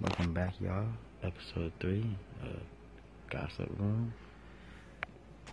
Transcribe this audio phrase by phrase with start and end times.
[0.00, 0.86] Welcome back, y'all.
[1.22, 2.02] Episode 3,
[2.42, 2.46] uh,
[3.28, 4.14] Gossip Room.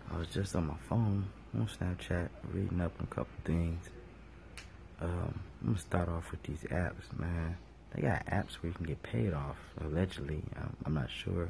[0.10, 3.90] I was just on my phone on Snapchat reading up on a couple things.
[5.02, 7.58] Um, I'm gonna start off with these apps, man.
[7.94, 10.42] They got apps where you can get paid off, allegedly.
[10.56, 11.50] I'm, I'm not sure.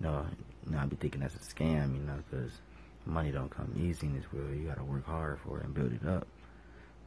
[0.00, 0.26] You know,
[0.66, 2.50] you know, I be thinking that's a scam, you know, because
[3.06, 4.50] money don't come easy in this world.
[4.50, 6.26] You gotta work hard for it and build it up.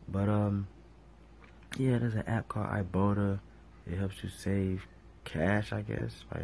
[0.08, 0.68] But, um,
[1.78, 3.42] yeah, there's an app called Ibotta.
[3.89, 4.88] It helps you save
[5.25, 6.41] cash, I guess, by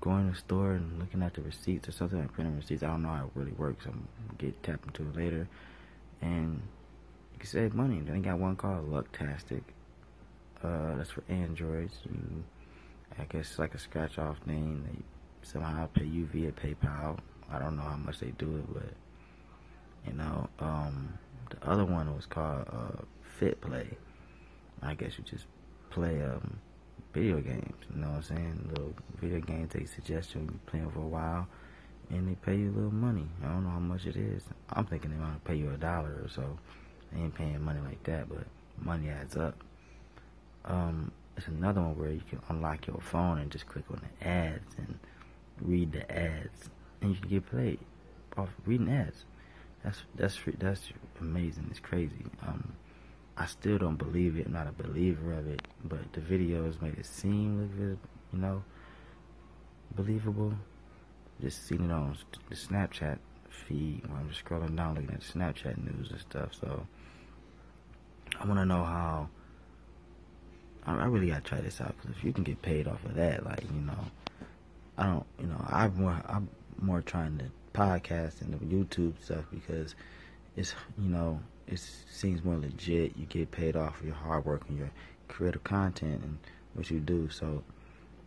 [0.00, 2.82] going to the store and looking at the receipts or something like printing receipts.
[2.82, 3.86] I don't know how it really works.
[3.86, 4.06] I'm
[4.38, 5.48] get tapped into it later.
[6.20, 6.62] And
[7.32, 8.00] you can save money.
[8.00, 9.62] Then they got one called Lucktastic.
[10.62, 11.94] Uh, that's for Androids.
[12.04, 12.44] You,
[13.18, 14.84] I guess it's like a scratch off thing.
[14.86, 15.02] They
[15.42, 17.18] somehow pay you via PayPal.
[17.50, 18.92] I don't know how much they do it, but
[20.06, 21.18] you know, um,
[21.50, 23.02] the other one was called uh,
[23.40, 23.94] Mistplay.
[24.82, 25.46] I guess you just
[25.96, 26.58] play um,
[27.14, 27.74] video games.
[27.92, 28.68] You know what I'm saying?
[28.68, 31.48] Little video games they suggest you playing for a while,
[32.10, 33.26] and they pay you a little money.
[33.42, 34.44] I don't know how much it is.
[34.70, 36.58] I'm thinking they might pay you a dollar or so.
[37.10, 38.44] They ain't paying money like that, but
[38.78, 39.54] money adds up.
[40.66, 44.28] Um, it's another one where you can unlock your phone and just click on the
[44.28, 44.98] ads and
[45.62, 46.68] read the ads,
[47.00, 47.78] and you can get paid
[48.36, 49.24] off reading ads.
[49.82, 51.68] That's that's that's amazing.
[51.70, 52.26] It's crazy.
[52.46, 52.74] Um,
[53.38, 54.46] I still don't believe it.
[54.46, 57.98] I'm not a believer of it, but the videos made it seem,
[58.32, 58.62] you know,
[59.94, 60.54] believable.
[61.40, 62.16] Just seeing it on
[62.48, 63.18] the Snapchat
[63.50, 66.54] feed when I'm just scrolling down looking at Snapchat news and stuff.
[66.58, 66.86] So
[68.40, 69.28] I want to know how.
[70.88, 73.44] I, really gotta try this out because if you can get paid off of that,
[73.44, 73.98] like you know,
[74.96, 76.48] I don't, you know, I'm more, I'm
[76.80, 79.96] more trying to podcast and the YouTube stuff because
[80.56, 83.16] it's, you know, it seems more legit.
[83.16, 84.90] You get paid off for your hard work and your
[85.28, 86.38] creative content and
[86.74, 87.28] what you do.
[87.30, 87.62] So,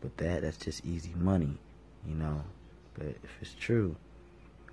[0.02, 1.58] but that that's just easy money,
[2.08, 2.44] you know.
[2.96, 3.96] But if it's true,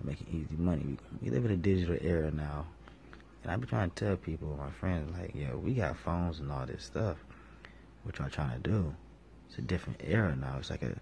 [0.03, 0.83] making easy money.
[0.85, 2.67] We, we live in a digital era now,
[3.43, 6.51] and I've been trying to tell people, my friends, like, yo, we got phones and
[6.51, 7.17] all this stuff.
[8.03, 8.95] What y'all trying to do?
[9.49, 10.57] It's a different era now.
[10.59, 10.95] It's like a,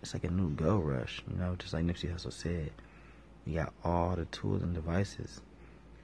[0.00, 1.56] it's like a new go rush, you know.
[1.58, 2.70] Just like Nipsey Hussle said,
[3.46, 5.40] we got all the tools and devices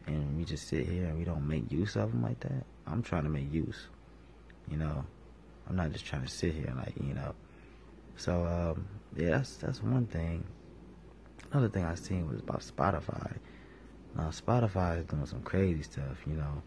[0.06, 3.02] and we just sit here and we don't make use of them like that, I'm
[3.02, 3.88] trying to make use.
[4.70, 5.04] You know,
[5.68, 7.34] I'm not just trying to sit here like you know.
[8.16, 10.44] So um, yeah, that's that's one thing.
[11.52, 13.36] Another thing I seen was about Spotify.
[14.14, 16.18] Now Spotify is doing some crazy stuff.
[16.26, 16.62] You know,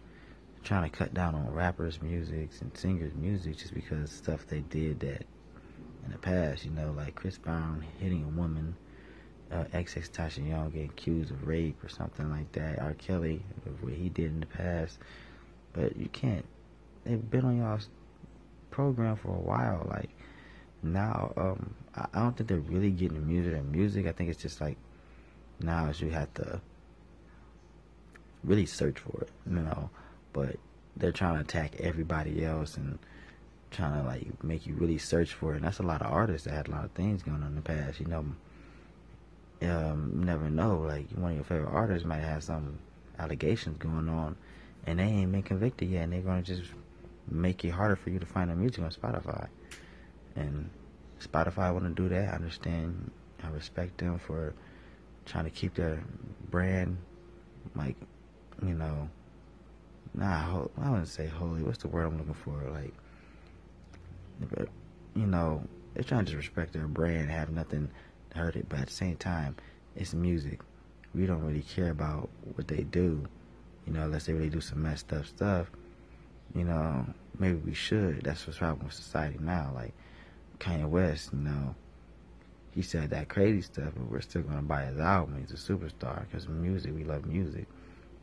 [0.64, 5.00] trying to cut down on rappers' music and singers' music just because stuff they did
[5.02, 5.25] that
[6.06, 6.66] in the past.
[6.66, 8.75] You know, like Chris Brown hitting a woman
[9.51, 12.79] uh, XXXTentacion get accused of rape or something like that.
[12.79, 12.94] R.
[12.94, 13.44] Kelly,
[13.81, 14.97] what he did in the past.
[15.73, 16.45] But you can't.
[17.03, 17.90] They've been on y'all's
[18.69, 19.85] program for a while.
[19.90, 20.09] Like
[20.81, 24.07] now, um, I, I don't think they're really getting the music and music.
[24.07, 24.78] I think it's just like
[25.59, 26.61] now you have to
[28.44, 29.90] really search for it, you know.
[30.34, 30.56] But
[30.95, 33.00] they're trying to attack everybody else and
[33.69, 35.57] trying to like make you really search for it.
[35.57, 37.56] And that's a lot of artists that had a lot of things going on in
[37.56, 38.25] the past, you know
[39.63, 40.77] um, never know.
[40.79, 42.79] Like one of your favorite artists might have some
[43.19, 44.35] allegations going on,
[44.85, 46.63] and they ain't been convicted yet, and they're gonna just
[47.29, 49.47] make it harder for you to find their music on Spotify.
[50.35, 50.69] And
[51.19, 52.29] Spotify want to do that.
[52.29, 53.11] I understand.
[53.44, 54.53] I respect them for
[55.25, 56.03] trying to keep their
[56.49, 56.97] brand,
[57.75, 57.95] like,
[58.61, 59.09] you know,
[60.13, 60.67] nah.
[60.78, 61.63] I wouldn't say holy.
[61.63, 62.61] What's the word I'm looking for?
[62.72, 62.93] Like,
[65.16, 67.89] you know, they're trying to respect their brand, have nothing
[68.36, 69.56] heard it, but at the same time,
[69.96, 70.62] it's music.
[71.14, 73.28] We don't really care about what they do,
[73.86, 75.69] you know, unless they really do some messed up stuff.
[76.56, 77.06] You know,
[77.38, 78.24] maybe we should.
[78.24, 79.72] That's what's wrong with society now.
[79.74, 79.94] Like
[80.59, 81.75] Kanye West, you know,
[82.72, 85.38] he said that crazy stuff, but we're still gonna buy his album.
[85.40, 86.94] He's a superstar because music.
[86.96, 87.68] We love music.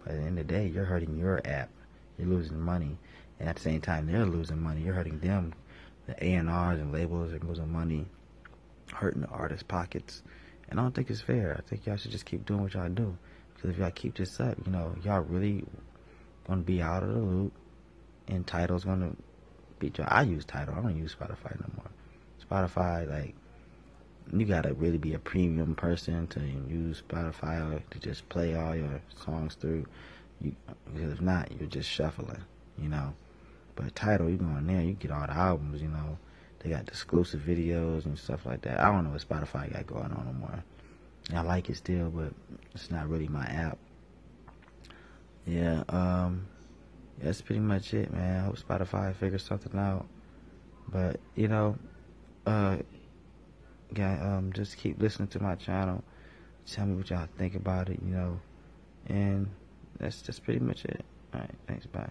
[0.05, 1.69] But at the end of the day, you're hurting your app.
[2.19, 2.97] You're losing money,
[3.39, 4.83] and at the same time, they're losing money.
[4.83, 5.53] You're hurting them.
[6.07, 8.07] The A and R's and labels are losing money
[8.93, 10.23] hurting the artist's pockets.
[10.69, 11.57] And I don't think it's fair.
[11.59, 13.17] I think y'all should just keep doing what y'all do.
[13.55, 15.65] Because if y'all keep this up, you know, y'all really
[16.47, 17.53] gonna be out of the loop.
[18.27, 19.13] And Tidal's gonna
[19.81, 20.07] y'all.
[20.09, 20.75] I use Tidal.
[20.75, 21.91] I don't use Spotify no more.
[22.45, 23.35] Spotify, like,
[24.33, 28.77] you gotta really be a premium person to use Spotify or to just play all
[28.77, 29.87] your songs through.
[30.41, 30.55] You,
[30.93, 32.45] because if not, you're just shuffling,
[32.81, 33.15] you know.
[33.75, 36.19] But Tidal, you go in there, you get all the albums, you know.
[36.61, 38.81] They got exclusive videos and stuff like that.
[38.81, 40.65] I don't know what Spotify got going on no more.
[41.35, 42.33] I like it still, but
[42.75, 43.79] it's not really my app.
[45.47, 46.47] Yeah, um,
[47.19, 48.41] that's pretty much it, man.
[48.41, 50.07] I hope Spotify figures something out.
[50.91, 51.77] But, you know,
[52.47, 52.79] uh,
[53.97, 56.03] yeah, um, just keep listening to my channel.
[56.67, 58.41] Tell me what y'all think about it, you know.
[59.07, 59.49] And
[59.99, 61.05] that's that's pretty much it.
[61.33, 61.87] All right, thanks.
[61.87, 62.11] Bye.